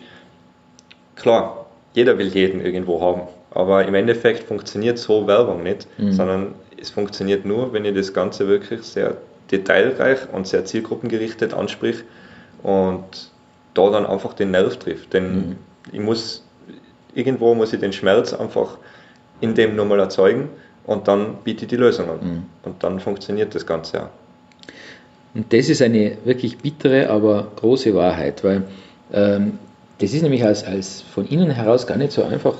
Klar, 1.15 1.65
jeder 1.93 2.17
will 2.17 2.27
jeden 2.27 2.63
irgendwo 2.63 3.01
haben, 3.01 3.21
aber 3.51 3.85
im 3.85 3.95
Endeffekt 3.95 4.43
funktioniert 4.43 4.97
so 4.97 5.27
Werbung 5.27 5.63
nicht, 5.63 5.87
mhm. 5.97 6.11
sondern 6.11 6.55
es 6.79 6.89
funktioniert 6.89 7.45
nur, 7.45 7.73
wenn 7.73 7.85
ich 7.85 7.95
das 7.95 8.13
Ganze 8.13 8.47
wirklich 8.47 8.83
sehr 8.83 9.17
detailreich 9.51 10.19
und 10.31 10.47
sehr 10.47 10.65
zielgruppengerichtet 10.65 11.53
anspricht 11.53 12.03
und 12.63 13.31
da 13.73 13.89
dann 13.89 14.05
einfach 14.05 14.33
den 14.33 14.51
Nerv 14.51 14.77
trifft. 14.77 15.13
Denn 15.13 15.35
mhm. 15.35 15.55
ich 15.91 15.99
muss, 15.99 16.45
irgendwo 17.13 17.53
muss 17.53 17.73
ich 17.73 17.79
den 17.79 17.93
Schmerz 17.93 18.33
einfach 18.33 18.77
in 19.39 19.55
dem 19.55 19.75
nochmal 19.75 19.99
erzeugen 19.99 20.49
und 20.85 21.07
dann 21.07 21.37
biete 21.43 21.65
ich 21.65 21.69
die 21.69 21.75
Lösung 21.75 22.09
an. 22.09 22.19
Mhm. 22.21 22.43
Und 22.63 22.83
dann 22.83 22.99
funktioniert 22.99 23.53
das 23.55 23.65
Ganze 23.65 24.03
auch. 24.03 24.09
Und 25.33 25.53
das 25.53 25.69
ist 25.69 25.81
eine 25.81 26.17
wirklich 26.25 26.57
bittere, 26.57 27.09
aber 27.09 27.47
große 27.55 27.95
Wahrheit, 27.95 28.43
weil 28.43 28.63
ähm, 29.13 29.59
das 29.99 30.13
ist 30.13 30.23
nämlich 30.23 30.43
als, 30.43 30.63
als 30.63 31.01
von 31.01 31.27
innen 31.27 31.51
heraus 31.51 31.87
gar 31.87 31.97
nicht 31.97 32.11
so 32.11 32.23
einfach 32.23 32.55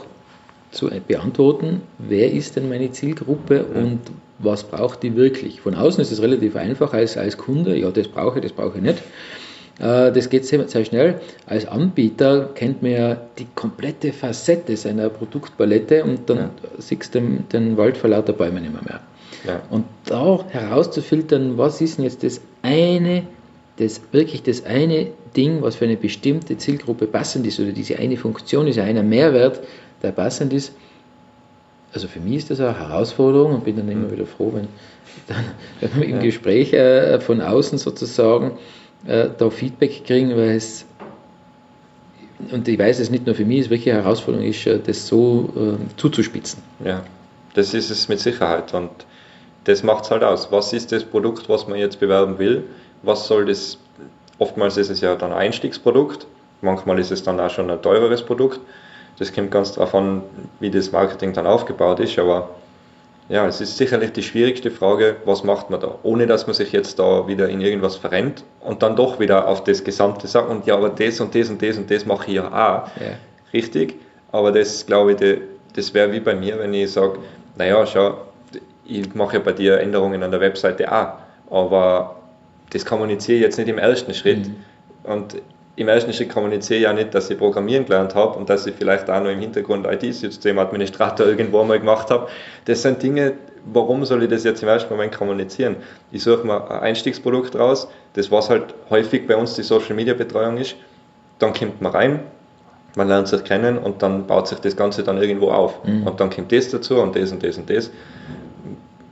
zu 0.72 0.90
beantworten, 1.06 1.82
wer 1.98 2.32
ist 2.32 2.56
denn 2.56 2.70
meine 2.70 2.92
Zielgruppe 2.92 3.66
mhm. 3.70 3.76
und 3.76 4.00
was 4.40 4.64
braucht 4.64 5.04
die 5.04 5.16
wirklich. 5.16 5.62
Von 5.62 5.76
außen 5.76 6.02
ist 6.02 6.12
es 6.12 6.22
relativ 6.22 6.56
einfach 6.56 6.94
als, 6.94 7.18
als 7.18 7.38
Kunde, 7.38 7.76
ja, 7.76 7.92
das 7.92 8.08
brauche 8.08 8.40
ich, 8.40 8.44
das 8.44 8.54
brauche 8.54 8.78
ich 8.78 8.84
nicht. 8.84 9.02
Äh, 9.80 10.12
das 10.12 10.30
geht 10.30 10.46
sehr, 10.46 10.68
sehr 10.68 10.86
schnell. 10.86 11.22
Als 11.46 11.66
Anbieter 11.68 12.50
kennt 12.54 12.82
man 12.82 12.92
ja 12.92 13.18
die 13.38 13.48
komplette 13.56 14.14
Facette 14.14 14.76
seiner 14.78 15.10
Produktpalette 15.10 16.04
und 16.04 16.30
dann 16.30 16.38
ja. 16.38 16.50
siehst 16.78 17.16
du 17.16 17.20
den, 17.20 17.48
den 17.50 17.78
Wald 17.78 17.98
vor 17.98 18.10
lauter 18.10 18.34
Bäumen 18.34 18.64
immer 18.66 18.82
mehr. 18.84 19.02
Ja. 19.46 19.62
Und 19.70 19.86
da 20.06 20.46
herauszufiltern, 20.50 21.58
was 21.58 21.82
ist 21.82 21.98
denn 21.98 22.06
jetzt 22.06 22.24
das 22.24 22.42
eine, 22.62 23.24
das 23.78 24.02
wirklich 24.12 24.44
das 24.44 24.66
eine 24.66 25.08
Ding, 25.36 25.62
was 25.62 25.78
für 25.78 25.86
eine 25.86 25.98
bestimmte 25.98 26.58
Zielgruppe 26.58 27.08
passend 27.08 27.48
ist 27.48 27.60
oder 27.60 27.72
diese 27.72 27.98
eine 27.98 28.18
Funktion 28.18 28.68
ist 28.68 28.78
einer 28.78 29.04
Mehrwert, 29.04 29.62
der 30.04 30.12
passend 30.12 30.54
ist. 30.54 30.74
Also 31.94 32.08
für 32.08 32.20
mich 32.20 32.38
ist 32.38 32.52
das 32.52 32.60
eine 32.60 32.78
Herausforderung 32.78 33.56
und 33.56 33.66
bin 33.66 33.76
dann 33.76 33.90
immer 33.90 34.08
mhm. 34.08 34.12
wieder 34.12 34.26
froh, 34.26 34.52
wenn, 34.54 34.68
dann, 35.28 35.46
wenn 35.80 36.00
man 36.00 36.04
im 36.04 36.16
ja. 36.18 36.22
Gespräch 36.22 36.74
äh, 36.74 37.20
von 37.20 37.42
außen 37.42 37.78
sozusagen 37.78 38.52
äh, 39.06 39.30
da 39.38 39.50
Feedback 39.50 40.06
kriegen, 40.06 40.32
weil 40.32 40.56
es, 40.56 40.86
und 42.52 42.68
ich 42.68 42.78
weiß 42.78 43.00
es 43.00 43.10
nicht 43.10 43.26
nur 43.26 43.36
für 43.36 43.46
mich, 43.46 43.70
wirklich 43.70 43.92
eine 43.92 44.04
Herausforderung 44.04 44.46
ist, 44.46 44.66
äh, 44.68 44.80
das 44.80 45.08
so 45.08 45.50
äh, 45.56 45.98
zuzuspitzen. 45.98 46.62
Ja, 46.84 47.04
das 47.54 47.74
ist 47.74 47.90
es 47.90 48.08
mit 48.08 48.20
Sicherheit 48.20 48.74
und 48.74 48.90
das 49.66 49.84
macht 49.84 50.06
es 50.06 50.12
halt 50.12 50.24
aus. 50.24 50.52
Was 50.52 50.74
ist 50.74 50.92
das 50.92 51.04
Produkt, 51.04 51.50
was 51.50 51.68
man 51.68 51.78
jetzt 51.78 52.00
bewerben 52.00 52.40
will? 52.40 52.64
Was 53.04 53.28
soll 53.28 53.46
das, 53.46 53.78
oftmals 54.40 54.78
ist 54.78 54.90
es 54.90 55.02
ja 55.02 55.16
dann 55.16 55.32
ein 55.32 55.38
Einstiegsprodukt, 55.38 56.26
manchmal 56.62 57.00
ist 57.00 57.12
es 57.12 57.24
dann 57.24 57.40
auch 57.40 57.50
schon 57.50 57.70
ein 57.70 57.82
teureres 57.82 58.24
Produkt. 58.24 58.60
Das 59.20 59.34
kommt 59.34 59.52
ganz 59.52 59.78
an, 59.78 60.24
wie 60.60 60.72
das 60.72 60.92
Marketing 60.92 61.34
dann 61.34 61.46
aufgebaut 61.46 62.00
ist, 62.00 62.18
aber 62.18 62.50
ja, 63.32 63.48
es 63.48 63.62
ist 63.62 63.78
sicherlich 63.78 64.12
die 64.12 64.24
schwierigste 64.24 64.70
Frage, 64.70 65.16
was 65.24 65.46
macht 65.46 65.70
man 65.70 65.80
da, 65.80 65.98
ohne 66.04 66.28
dass 66.28 66.48
man 66.48 66.54
sich 66.54 66.74
jetzt 66.74 67.00
da 67.00 67.28
wieder 67.30 67.48
in 67.48 67.62
irgendwas 67.62 67.96
verrennt 67.96 68.44
und 68.60 68.84
dann 68.84 68.98
doch 68.98 69.22
wieder 69.22 69.48
auf 69.48 69.64
das 69.64 69.86
Gesamte 69.86 70.28
sagt 70.28 70.50
und 70.50 70.66
ja, 70.66 70.76
aber 70.76 70.90
das 70.90 71.22
und 71.22 71.34
das 71.34 71.50
und 71.50 71.62
das 71.62 71.78
und 71.78 71.90
das 71.90 72.06
mache 72.06 72.28
ich 72.28 72.34
ja 72.36 72.48
auch. 72.48 72.88
Ja. 73.00 73.14
Richtig, 73.54 73.96
aber 74.34 74.52
das 74.52 74.86
glaube 74.86 75.14
ich, 75.14 75.40
das 75.74 75.94
wäre 75.94 76.12
wie 76.12 76.20
bei 76.20 76.36
mir, 76.36 76.60
wenn 76.60 76.74
ich 76.74 76.92
sage, 76.92 77.20
naja, 77.58 77.86
schau, 77.86 78.18
ich 78.84 79.16
mache 79.16 79.38
ja 79.38 79.40
bei 79.42 79.54
dir 79.54 79.80
Änderungen 79.80 80.22
an 80.24 80.32
der 80.32 80.42
Webseite 80.42 80.92
auch, 80.92 81.14
aber 81.50 82.18
das 82.72 82.86
kommuniziere 82.86 83.38
ich 83.38 83.44
jetzt 83.44 83.58
nicht 83.58 83.70
im 83.70 83.78
ersten 83.78 84.14
Schritt. 84.14 84.50
Mhm. 84.50 84.56
Und 85.10 85.42
im 85.76 85.88
ersten 85.88 86.14
Schritt 86.14 86.30
kommuniziere 86.30 86.78
ich 86.78 86.84
ja 86.84 86.94
nicht, 86.94 87.14
dass 87.14 87.30
ich 87.30 87.38
Programmieren 87.38 87.86
gelernt 87.86 88.14
habe 88.14 88.38
und 88.38 88.50
dass 88.50 88.66
ich 88.68 88.76
vielleicht 88.76 89.10
auch 89.10 89.22
noch 89.22 89.30
im 89.30 89.40
Hintergrund 89.40 89.88
IT-Systemadministrator 89.88 91.26
irgendwo 91.28 91.64
mal 91.64 91.80
gemacht 91.80 92.10
habe. 92.10 92.28
Das 92.66 92.82
sind 92.82 93.02
Dinge, 93.02 93.34
warum 93.66 94.04
soll 94.06 94.24
ich 94.24 94.30
das 94.30 94.44
jetzt 94.44 94.62
im 94.64 94.70
ersten 94.70 94.94
Moment 94.94 95.16
kommunizieren? 95.16 95.78
Ich 96.12 96.24
suche 96.24 96.46
mir 96.46 96.70
ein 96.70 96.82
Einstiegsprodukt 96.82 97.56
raus, 97.56 97.88
das 98.14 98.32
was 98.32 98.50
halt 98.50 98.74
häufig 98.90 99.28
bei 99.28 99.36
uns 99.36 99.56
die 99.56 99.64
Social 99.64 99.96
Media 99.96 100.14
Betreuung 100.14 100.58
ist. 100.58 100.76
Dann 101.40 101.54
kommt 101.54 101.82
man 101.82 101.92
rein, 101.92 102.20
man 102.96 103.08
lernt 103.08 103.28
sich 103.28 103.44
kennen 103.44 103.78
und 103.78 104.04
dann 104.04 104.28
baut 104.28 104.48
sich 104.48 104.60
das 104.60 104.76
Ganze 104.76 105.04
dann 105.04 105.18
irgendwo 105.18 105.52
auf. 105.52 105.84
Mhm. 105.86 106.06
Und 106.06 106.20
dann 106.20 106.30
kommt 106.30 106.52
das 106.52 106.70
dazu 106.70 107.00
und 107.00 107.16
das 107.16 107.32
und 107.32 107.44
das 107.44 107.58
und 107.58 107.70
das. 107.70 107.90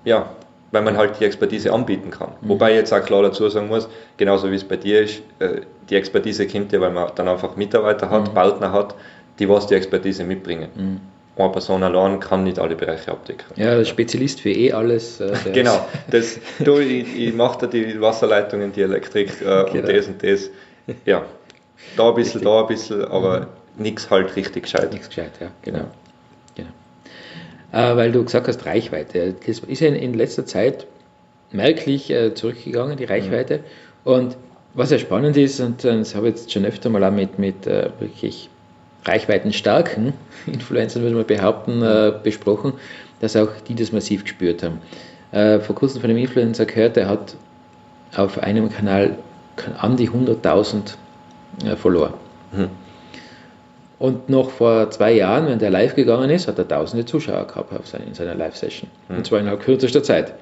Ja, 0.04 0.30
weil 0.72 0.82
man 0.82 0.98
halt 0.98 1.20
die 1.20 1.26
Expertise 1.26 1.74
anbieten 1.74 2.12
kann. 2.12 2.32
Mhm. 2.42 2.50
Wobei 2.50 2.72
ich 2.72 2.78
jetzt 2.78 2.94
auch 2.94 3.04
klar 3.04 3.24
dazu 3.24 3.48
sagen 3.50 3.68
muss, 3.68 3.90
genauso 4.18 4.52
wie 4.52 4.56
es 4.56 4.64
bei 4.64 4.78
dir 4.78 5.02
ist, 5.02 5.22
äh, 5.40 5.62
die 5.90 5.96
Expertise 5.96 6.48
kommt 6.48 6.72
ja, 6.72 6.82
weil 6.82 6.92
man 6.92 7.12
dann 7.16 7.28
einfach 7.28 7.56
Mitarbeiter 7.56 8.10
hat, 8.10 8.30
mhm. 8.30 8.34
Partner 8.34 8.72
hat, 8.72 8.96
die 9.40 9.50
was 9.50 9.68
die 9.68 9.76
Expertise 9.76 10.24
mitbringen. 10.24 10.70
Mhm. 10.76 11.00
Eine 11.38 11.52
Person 11.52 11.84
allein 11.84 12.20
kann 12.20 12.44
nicht 12.44 12.60
alle 12.60 12.76
Bereiche 12.76 13.12
abdecken. 13.12 13.46
Ja, 13.56 13.78
der 13.78 13.86
Spezialist 13.86 14.42
für 14.42 14.52
eh 14.52 14.74
alles. 14.74 15.22
Äh, 15.22 15.32
genau, 15.54 15.88
das, 16.12 16.38
du, 16.60 16.80
ich, 16.80 17.18
ich 17.18 17.34
mache 17.34 17.60
da 17.62 17.68
die 17.68 18.00
Wasserleitungen, 18.02 18.74
die 18.74 18.82
Elektrik 18.82 19.42
äh, 19.42 19.44
genau. 19.44 19.72
und 19.72 19.88
das 19.88 20.08
und 20.08 20.24
das. 20.24 20.50
Ja, 21.06 21.24
da 21.96 22.10
ein 22.10 22.16
bisschen, 22.16 22.42
richtig. 22.42 22.44
da 22.44 22.60
ein 22.62 22.68
bisschen, 22.68 23.06
aber 23.06 23.40
mhm. 23.40 23.84
nichts 23.84 24.10
halt 24.10 24.36
richtig 24.36 24.64
gescheit. 24.64 24.92
Nichts 24.92 25.08
gescheit, 25.08 25.32
ja, 25.40 25.48
genau. 25.62 25.80
Äh, 25.80 25.84
weil 27.78 28.12
du 28.12 28.24
gesagt 28.24 28.48
hast, 28.48 28.66
Reichweite. 28.66 29.36
Das 29.46 29.60
ist 29.60 29.80
ja 29.80 29.90
in, 29.90 30.14
letzter 30.14 30.46
Zeit 30.46 30.88
merklich 31.52 32.10
äh, 32.10 32.34
zurückgegangen, 32.34 32.98
die 32.98 33.06
Reichweite. 33.06 33.58
Mhm. 33.58 34.12
Und 34.12 34.38
was 34.74 34.92
ja 34.92 35.00
spannend 35.00 35.36
ist, 35.38 35.60
und 35.60 35.84
das 35.84 36.16
habe 36.16 36.30
ich 36.30 36.36
jetzt 36.36 36.52
schon 36.52 36.66
öfter 36.66 36.90
mal 36.90 37.04
auch 37.04 37.12
mit, 37.12 37.40
mit 37.40 37.68
äh, 37.68 37.90
wirklich 38.00 38.50
reichweitenstarken 39.06 40.14
Influencern, 40.46 41.04
würde 41.04 41.16
man 41.16 41.26
behaupten, 41.26 41.82
besprochen, 42.22 42.74
dass 43.22 43.36
auch 43.36 43.50
die 43.68 43.76
das 43.76 43.92
massiv 43.92 44.24
gespürt 44.24 44.62
haben. 44.62 44.82
vor 45.62 45.76
kurzem 45.76 46.02
von 46.02 46.10
einem 46.10 46.20
Influencer 46.20 46.66
gehört, 46.66 46.98
der 46.98 47.08
hat 47.08 47.36
auf 48.16 48.40
einem 48.40 48.70
Kanal 48.70 49.18
an 49.78 49.96
die 49.96 50.10
100.000 50.10 50.96
Follower. 51.78 52.14
Mhm. 52.52 52.70
Und 54.00 54.30
noch 54.30 54.50
vor 54.50 54.90
zwei 54.92 55.12
Jahren, 55.12 55.48
wenn 55.48 55.60
der 55.60 55.70
live 55.70 55.94
gegangen 55.94 56.30
ist, 56.30 56.48
hat 56.48 56.58
er 56.58 56.68
tausende 56.68 57.06
Zuschauer 57.06 57.46
gehabt 57.46 57.74
in 58.08 58.14
seiner 58.14 58.34
Live-Session. 58.34 58.90
Mhm. 59.10 59.18
Und 59.18 59.28
zwar 59.28 59.40
innerhalb 59.40 59.62
kürzester 59.62 60.02
Zeit. 60.02 60.34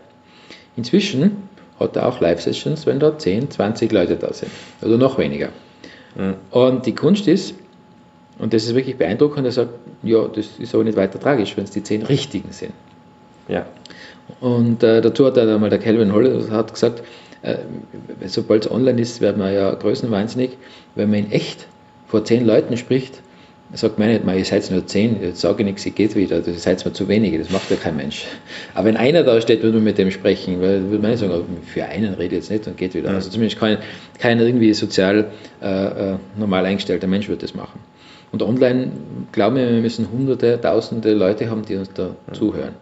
Inzwischen 0.76 1.50
hat 1.80 1.96
er 1.96 2.08
auch 2.08 2.22
Live-Sessions, 2.22 2.86
wenn 2.86 3.00
da 3.00 3.18
10, 3.18 3.50
20 3.50 3.92
Leute 3.92 4.16
da 4.16 4.32
sind. 4.32 4.52
Oder 4.84 4.98
noch 4.98 5.18
weniger. 5.18 5.50
Mhm. 6.16 6.36
Und 6.52 6.86
die 6.86 6.94
Kunst 6.94 7.28
ist, 7.28 7.56
und 8.38 8.54
das 8.54 8.66
ist 8.66 8.76
wirklich 8.76 8.98
beeindruckend, 8.98 9.46
er 9.46 9.52
sagt, 9.52 9.72
ja, 10.04 10.28
das 10.28 10.60
ist 10.60 10.76
aber 10.76 10.84
nicht 10.84 10.96
weiter 10.96 11.20
tragisch, 11.20 11.58
wenn 11.58 11.64
es 11.64 11.72
die 11.72 11.82
10 11.82 12.04
richtigen 12.04 12.52
sind. 12.52 12.74
Ja. 13.48 13.66
Und 14.40 14.84
äh, 14.84 15.02
dazu 15.02 15.26
hat 15.26 15.38
er 15.38 15.52
einmal 15.52 15.72
der 15.72 15.80
Calvin 15.80 16.14
Hollis 16.14 16.52
hat 16.52 16.74
gesagt, 16.74 17.02
äh, 17.42 17.56
sobald 18.26 18.66
es 18.66 18.72
online 18.72 19.02
ist, 19.02 19.22
werden 19.22 19.42
wir 19.42 19.52
ja 19.52 19.74
größenwahnsinnig. 19.74 20.58
Wenn 20.94 21.10
man 21.10 21.20
in 21.20 21.32
echt 21.32 21.68
vor 22.08 22.24
10 22.24 22.46
Leuten 22.46 22.78
spricht, 22.78 23.22
sagt 23.74 24.00
man 24.00 24.08
nicht 24.10 24.26
mal, 24.26 24.38
ihr 24.38 24.46
seid 24.46 24.70
nur 24.72 24.86
zehn, 24.86 25.22
jetzt 25.22 25.42
sage 25.42 25.60
ich 25.60 25.66
nichts, 25.66 25.86
ich 25.86 25.94
geht 25.94 26.16
wieder, 26.16 26.40
das 26.40 26.64
seid 26.64 26.84
mir 26.86 26.94
zu 26.94 27.08
wenige, 27.08 27.38
das 27.38 27.50
macht 27.50 27.70
ja 27.70 27.76
kein 27.76 27.98
Mensch. 27.98 28.26
Aber 28.74 28.86
wenn 28.86 28.98
einer 28.98 29.24
da 29.24 29.42
steht, 29.42 29.62
würde 29.62 29.78
man 29.78 29.84
mit 29.84 29.98
dem 29.98 30.10
sprechen, 30.10 30.62
weil 30.62 30.84
würde 30.84 31.00
man 31.00 31.12
nicht 31.12 31.20
sagen, 31.20 31.44
für 31.66 31.86
einen 31.86 32.14
rede 32.14 32.36
ich 32.36 32.42
jetzt 32.44 32.52
nicht 32.52 32.68
und 32.68 32.78
geht 32.78 32.94
wieder. 32.94 33.10
Also 33.10 33.30
zumindest 33.30 33.60
kein, 33.60 33.78
kein 34.20 34.40
irgendwie 34.40 34.74
sozial 34.74 35.32
äh, 35.62 36.14
äh, 36.14 36.16
normal 36.38 36.66
eingestellter 36.66 37.08
Mensch 37.08 37.28
würde 37.28 37.42
das 37.42 37.54
machen. 37.54 37.80
Und 38.32 38.42
online 38.42 38.92
glauben 39.32 39.56
wir, 39.58 39.70
wir 39.70 39.82
müssen 39.82 40.12
hunderte, 40.12 40.60
tausende 40.62 41.14
Leute 41.14 41.50
haben, 41.50 41.64
die 41.64 41.76
uns 41.76 41.92
da 41.94 42.16
zuhören. 42.34 42.76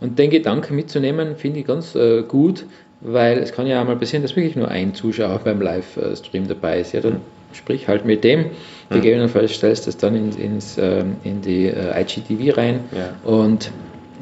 Und 0.00 0.18
den 0.18 0.30
Gedanken 0.30 0.74
mitzunehmen, 0.74 1.36
finde 1.36 1.60
ich 1.60 1.66
ganz 1.66 1.94
äh, 1.94 2.22
gut, 2.22 2.66
weil 3.00 3.38
es 3.38 3.52
kann 3.52 3.66
ja 3.66 3.80
auch 3.80 3.86
mal 3.86 3.96
passieren, 3.96 4.22
dass 4.22 4.36
wirklich 4.36 4.56
nur 4.56 4.68
ein 4.68 4.94
Zuschauer 4.94 5.38
beim 5.44 5.60
Livestream 5.60 6.48
dabei 6.48 6.80
ist. 6.80 6.92
Ja, 6.92 7.00
dann 7.00 7.20
sprich 7.54 7.88
halt 7.88 8.04
mit 8.04 8.24
dem, 8.24 8.46
gegebenenfalls 8.90 9.52
stellst 9.54 9.86
du 9.86 9.90
es 9.90 9.96
dann 9.96 10.14
in, 10.14 10.32
ins, 10.38 10.76
ähm, 10.78 11.16
in 11.24 11.40
die 11.40 11.66
äh, 11.66 12.00
IGTV 12.00 12.56
rein 12.56 12.80
Ja. 12.92 13.14
und 13.28 13.70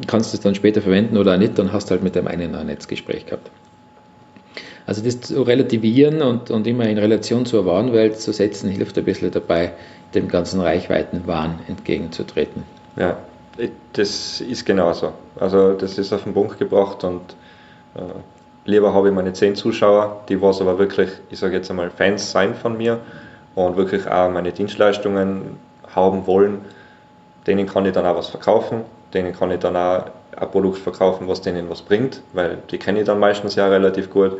kannst 0.07 0.33
es 0.35 0.41
dann 0.41 0.55
später 0.55 0.81
verwenden 0.81 1.17
oder 1.17 1.37
nicht, 1.37 1.59
dann 1.59 1.73
hast 1.73 1.87
du 1.87 1.93
halt 1.93 2.03
mit 2.03 2.15
dem 2.15 2.27
einen 2.27 2.55
ein 2.55 2.67
Netzgespräch 2.67 3.27
gehabt. 3.27 3.51
Also 4.87 5.03
das 5.03 5.21
zu 5.21 5.43
relativieren 5.43 6.23
und, 6.23 6.51
und 6.51 6.67
immer 6.67 6.89
in 6.89 6.99
Relation 6.99 7.47
zur 7.47 7.67
wahren 7.67 7.93
Welt 7.93 8.19
zu 8.19 8.33
setzen, 8.33 8.69
hilft 8.69 8.99
ein 8.99 9.05
bisschen 9.05 9.31
dabei, 9.31 9.73
dem 10.15 10.29
ganzen 10.29 10.61
Reichweitenwahn 10.61 11.61
entgegenzutreten. 11.69 12.65
Ja, 12.97 13.17
das 13.93 14.41
ist 14.41 14.65
genauso. 14.65 15.13
Also 15.39 15.75
das 15.75 15.99
ist 15.99 16.13
auf 16.13 16.25
den 16.25 16.35
Punkt 16.35 16.59
gebracht 16.59 17.05
und 17.05 17.21
äh, 17.95 18.01
lieber 18.65 18.95
habe 18.95 19.09
ich 19.09 19.15
meine 19.15 19.33
zehn 19.33 19.55
Zuschauer, 19.55 20.23
die 20.29 20.41
was 20.41 20.61
aber 20.61 20.79
wirklich, 20.79 21.11
ich 21.31 21.39
sage 21.39 21.57
jetzt 21.57 21.71
einmal, 21.71 21.91
Fans 21.91 22.31
sein 22.31 22.55
von 22.55 22.77
mir 22.77 23.01
und 23.55 23.77
wirklich 23.77 24.07
auch 24.09 24.31
meine 24.31 24.53
Dienstleistungen 24.53 25.59
haben 25.95 26.27
wollen, 26.27 26.61
denen 27.47 27.67
kann 27.67 27.87
ich 27.87 27.93
dann 27.93 28.07
auch 28.07 28.17
was 28.17 28.29
verkaufen, 28.29 28.83
denen 29.13 29.33
kann 29.35 29.51
ich 29.51 29.59
dann 29.59 29.77
auch 29.77 30.05
ein 30.37 30.51
Produkt 30.51 30.79
verkaufen, 30.79 31.29
was 31.29 31.41
denen 31.41 31.69
was 31.69 31.83
bringt, 31.83 32.23
weil 32.33 32.59
die 32.71 32.79
kenne 32.79 33.01
ich 33.01 33.07
dann 33.07 33.19
meistens 33.19 33.55
ja 33.57 33.67
relativ 33.69 34.11
gut, 34.11 34.39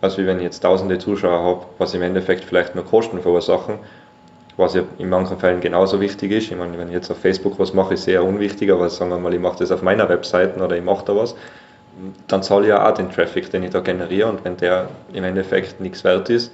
als 0.00 0.18
wenn 0.18 0.36
ich 0.38 0.44
jetzt 0.44 0.60
tausende 0.60 0.98
Zuschauer 0.98 1.42
habe, 1.42 1.66
was 1.78 1.94
im 1.94 2.02
Endeffekt 2.02 2.44
vielleicht 2.44 2.74
nur 2.74 2.84
Kosten 2.84 3.20
verursachen, 3.20 3.78
was 4.56 4.74
ja 4.74 4.82
in 4.98 5.08
manchen 5.08 5.38
Fällen 5.38 5.60
genauso 5.60 6.00
wichtig 6.00 6.30
ist. 6.30 6.50
Ich 6.50 6.56
meine, 6.56 6.78
wenn 6.78 6.88
ich 6.88 6.94
jetzt 6.94 7.10
auf 7.10 7.18
Facebook 7.18 7.58
was 7.58 7.72
mache, 7.72 7.94
ist 7.94 8.04
sehr 8.04 8.22
unwichtig, 8.22 8.70
aber 8.70 8.90
sagen 8.90 9.10
wir 9.10 9.18
mal, 9.18 9.32
ich 9.32 9.40
mache 9.40 9.58
das 9.58 9.72
auf 9.72 9.82
meiner 9.82 10.08
Webseite 10.08 10.62
oder 10.62 10.76
ich 10.76 10.84
mache 10.84 11.04
da 11.06 11.16
was, 11.16 11.34
dann 12.28 12.42
zahle 12.42 12.62
ich 12.64 12.68
ja 12.68 12.88
auch 12.88 12.94
den 12.94 13.10
Traffic, 13.10 13.50
den 13.50 13.62
ich 13.62 13.70
da 13.70 13.80
generiere 13.80 14.28
und 14.28 14.44
wenn 14.44 14.56
der 14.56 14.88
im 15.12 15.24
Endeffekt 15.24 15.80
nichts 15.80 16.04
wert 16.04 16.28
ist, 16.30 16.50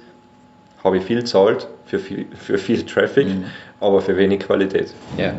habe 0.83 0.97
ich 0.97 1.03
viel 1.03 1.23
zahlt 1.23 1.67
für 1.85 1.99
viel, 1.99 2.25
für 2.35 2.57
viel 2.57 2.83
Traffic, 2.85 3.27
Mhm. 3.27 3.45
aber 3.79 4.01
für 4.01 4.17
wenig 4.17 4.39
Qualität. 4.41 4.93
Ja. 5.17 5.33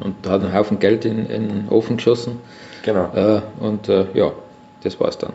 Und 0.00 0.14
da 0.22 0.30
hat 0.30 0.42
einen 0.42 0.52
Haufen 0.54 0.78
Geld 0.78 1.04
in, 1.04 1.26
in 1.26 1.48
den 1.48 1.68
Ofen 1.68 1.96
geschossen 1.96 2.38
Genau. 2.82 3.10
äh, 3.14 3.40
und 3.60 3.88
äh, 3.88 4.06
ja, 4.14 4.32
das 4.82 4.98
war's 5.00 5.18
dann. 5.18 5.32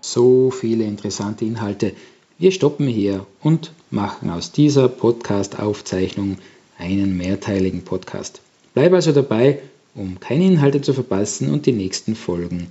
So 0.00 0.50
viele 0.50 0.84
interessante 0.84 1.44
Inhalte. 1.44 1.92
Wir 2.38 2.50
stoppen 2.52 2.86
hier 2.86 3.26
und 3.42 3.72
machen 3.90 4.30
aus 4.30 4.52
dieser 4.52 4.88
Podcast-Aufzeichnung 4.88 6.38
einen 6.78 7.16
mehrteiligen 7.16 7.82
Podcast. 7.84 8.40
Bleib 8.74 8.92
also 8.92 9.12
dabei, 9.12 9.60
um 9.94 10.18
keine 10.20 10.44
Inhalte 10.44 10.80
zu 10.80 10.92
verpassen 10.92 11.52
und 11.52 11.66
die 11.66 11.72
nächsten 11.72 12.14
Folgen 12.16 12.68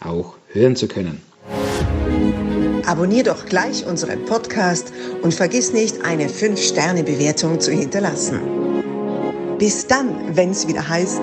auch 0.00 0.34
hören 0.52 0.76
zu 0.76 0.88
können. 0.88 1.20
Abonnier 2.86 3.24
doch 3.24 3.46
gleich 3.46 3.86
unseren 3.86 4.24
Podcast 4.26 4.92
und 5.22 5.32
vergiss 5.32 5.72
nicht, 5.72 6.04
eine 6.04 6.28
5-Sterne-Bewertung 6.28 7.58
zu 7.58 7.72
hinterlassen. 7.72 8.40
Bis 9.58 9.86
dann, 9.86 10.36
wenn 10.36 10.50
es 10.50 10.68
wieder 10.68 10.86
heißt, 10.86 11.22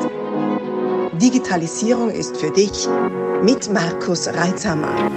Digitalisierung 1.22 2.10
ist 2.10 2.36
für 2.38 2.50
dich 2.50 2.88
mit 3.44 3.72
Markus 3.72 4.28
Reitzhammer. 4.28 5.12